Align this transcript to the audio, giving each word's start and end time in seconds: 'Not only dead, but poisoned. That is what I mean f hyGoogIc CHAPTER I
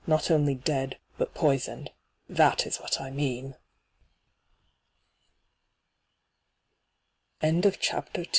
'Not 0.07 0.31
only 0.31 0.55
dead, 0.55 0.97
but 1.19 1.35
poisoned. 1.35 1.91
That 2.27 2.65
is 2.65 2.79
what 2.79 2.99
I 2.99 3.11
mean 3.11 3.53
f 7.43 7.51
hyGoogIc 7.53 7.77
CHAPTER 7.79 8.21
I 8.21 8.25